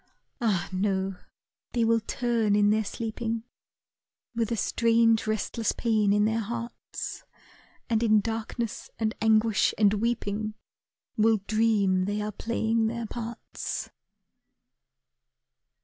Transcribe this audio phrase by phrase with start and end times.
[0.41, 1.15] Ah, no!
[1.73, 3.43] they will turn in their sleeping
[4.33, 7.23] With a strange restless pain in their hearts,
[7.87, 10.55] And in darkness, and anguish, and weeping,
[11.17, 13.91] Will dream they are playing their parts.